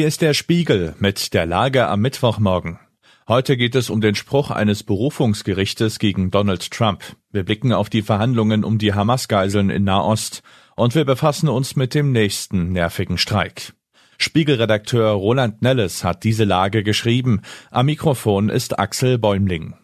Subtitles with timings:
[0.00, 2.78] Hier ist der Spiegel mit der Lage am Mittwochmorgen.
[3.28, 7.02] Heute geht es um den Spruch eines Berufungsgerichtes gegen Donald Trump.
[7.32, 10.42] Wir blicken auf die Verhandlungen um die Hamas-Geiseln in Nahost
[10.74, 13.74] und wir befassen uns mit dem nächsten nervigen Streik.
[14.16, 17.42] Spiegelredakteur Roland Nelles hat diese Lage geschrieben.
[17.70, 19.74] Am Mikrofon ist Axel Bäumling.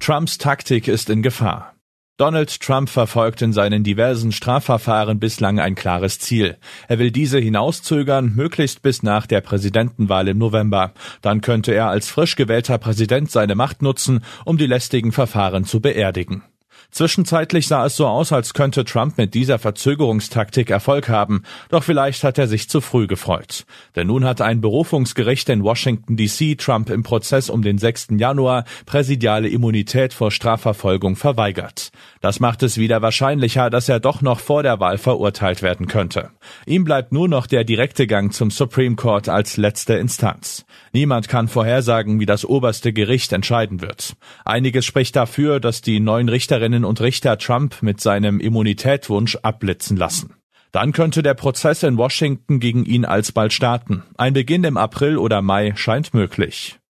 [0.00, 1.75] Trumps Taktik ist in Gefahr.
[2.18, 6.56] Donald Trump verfolgt in seinen diversen Strafverfahren bislang ein klares Ziel.
[6.88, 10.94] Er will diese hinauszögern, möglichst bis nach der Präsidentenwahl im November.
[11.20, 15.80] Dann könnte er als frisch gewählter Präsident seine Macht nutzen, um die lästigen Verfahren zu
[15.80, 16.42] beerdigen.
[16.90, 22.24] Zwischenzeitlich sah es so aus, als könnte Trump mit dieser Verzögerungstaktik Erfolg haben, doch vielleicht
[22.24, 23.66] hat er sich zu früh gefreut.
[23.96, 28.08] Denn nun hat ein Berufungsgericht in Washington DC Trump im Prozess um den 6.
[28.18, 31.90] Januar präsidiale Immunität vor Strafverfolgung verweigert.
[32.20, 36.30] Das macht es wieder wahrscheinlicher, dass er doch noch vor der Wahl verurteilt werden könnte.
[36.66, 40.64] Ihm bleibt nur noch der direkte Gang zum Supreme Court als letzte Instanz.
[40.92, 44.16] Niemand kann vorhersagen, wie das oberste Gericht entscheiden wird.
[44.44, 49.96] Einiges spricht dafür, dass die neuen Richterinnen Richterinnen und Richter Trump mit seinem Immunitätwunsch abblitzen
[49.96, 50.34] lassen.
[50.72, 54.02] Dann könnte der Prozess in Washington gegen ihn alsbald starten.
[54.16, 56.80] Ein Beginn im April oder Mai scheint möglich.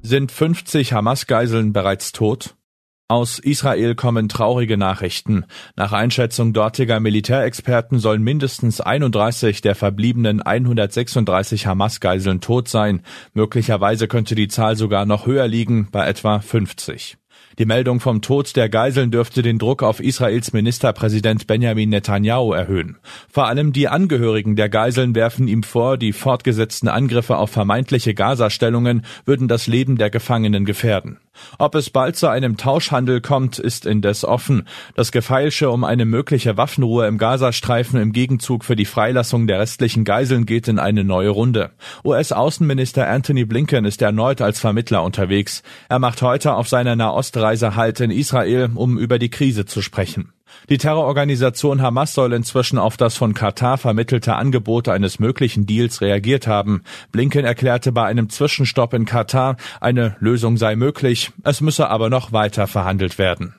[0.00, 2.54] Sind 50 Hamas-Geiseln bereits tot?
[3.06, 5.44] Aus Israel kommen traurige Nachrichten.
[5.76, 13.02] Nach Einschätzung dortiger Militärexperten sollen mindestens 31 der verbliebenen 136 Hamas-Geiseln tot sein.
[13.34, 17.18] Möglicherweise könnte die Zahl sogar noch höher liegen, bei etwa 50.
[17.58, 22.96] Die Meldung vom Tod der Geiseln dürfte den Druck auf Israels Ministerpräsident Benjamin Netanyahu erhöhen.
[23.30, 29.04] Vor allem die Angehörigen der Geiseln werfen ihm vor, die fortgesetzten Angriffe auf vermeintliche Gaza-Stellungen
[29.24, 31.18] würden das Leben der Gefangenen gefährden.
[31.58, 34.68] Ob es bald zu einem Tauschhandel kommt, ist indes offen.
[34.94, 40.04] Das Gefeilsche um eine mögliche Waffenruhe im Gazastreifen im Gegenzug für die Freilassung der restlichen
[40.04, 41.70] Geiseln geht in eine neue Runde.
[42.04, 45.64] US-Außenminister Anthony Blinken ist erneut als Vermittler unterwegs.
[45.88, 50.32] Er macht heute auf seiner Nahostreise Halt in Israel, um über die Krise zu sprechen.
[50.68, 56.46] Die Terrororganisation Hamas soll inzwischen auf das von Katar vermittelte Angebot eines möglichen Deals reagiert
[56.46, 56.82] haben.
[57.12, 62.32] Blinken erklärte bei einem Zwischenstopp in Katar, eine Lösung sei möglich, es müsse aber noch
[62.32, 63.54] weiter verhandelt werden.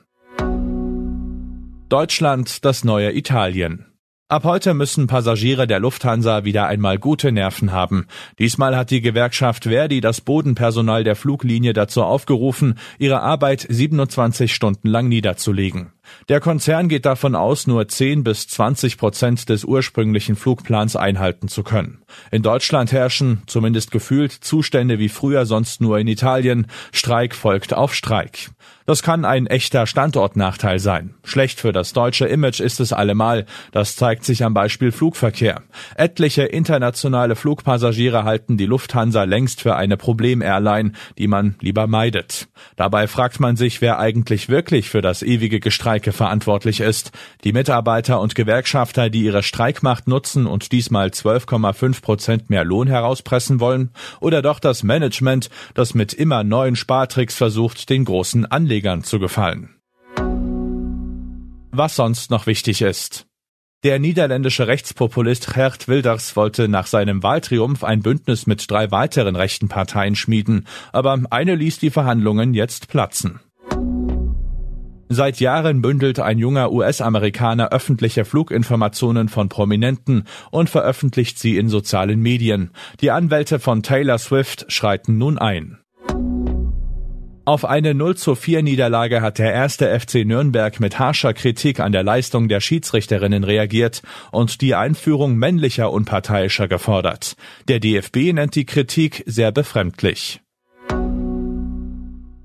[1.88, 3.86] Deutschland das neue Italien.
[4.28, 8.08] Ab heute müssen Passagiere der Lufthansa wieder einmal gute Nerven haben.
[8.40, 14.88] Diesmal hat die Gewerkschaft Verdi das Bodenpersonal der Fluglinie dazu aufgerufen, ihre Arbeit 27 Stunden
[14.88, 15.92] lang niederzulegen.
[16.28, 21.62] Der Konzern geht davon aus, nur 10 bis 20 Prozent des ursprünglichen Flugplans einhalten zu
[21.62, 22.02] können.
[22.30, 26.66] In Deutschland herrschen, zumindest gefühlt, Zustände wie früher sonst nur in Italien.
[26.92, 28.50] Streik folgt auf Streik.
[28.86, 31.14] Das kann ein echter Standortnachteil sein.
[31.24, 33.44] Schlecht für das deutsche Image ist es allemal.
[33.72, 35.62] Das zeigt sich am Beispiel Flugverkehr.
[35.96, 42.46] Etliche internationale Flugpassagiere halten die Lufthansa längst für eine Problem-Airline, die man lieber meidet.
[42.76, 47.10] Dabei fragt man sich, wer eigentlich wirklich für das ewige Gestreik Streike verantwortlich ist.
[47.42, 53.60] Die Mitarbeiter und Gewerkschafter, die ihre Streikmacht nutzen und diesmal 12,5 Prozent mehr Lohn herauspressen
[53.60, 53.90] wollen,
[54.20, 59.70] oder doch das Management, das mit immer neuen Spartricks versucht, den großen Anlegern zu gefallen.
[61.70, 63.26] Was sonst noch wichtig ist.
[63.82, 69.68] Der niederländische Rechtspopulist Gert Wilders wollte nach seinem Wahltriumph ein Bündnis mit drei weiteren rechten
[69.68, 73.40] Parteien schmieden, aber eine ließ die Verhandlungen jetzt platzen.
[75.08, 82.20] Seit Jahren bündelt ein junger US-Amerikaner öffentliche Fluginformationen von Prominenten und veröffentlicht sie in sozialen
[82.20, 82.70] Medien.
[83.00, 85.78] Die Anwälte von Taylor Swift schreiten nun ein.
[87.44, 91.92] Auf eine 0 zu 4 Niederlage hat der erste FC Nürnberg mit harscher Kritik an
[91.92, 94.02] der Leistung der Schiedsrichterinnen reagiert
[94.32, 97.36] und die Einführung männlicher Unparteiischer gefordert.
[97.68, 100.40] Der DFB nennt die Kritik sehr befremdlich.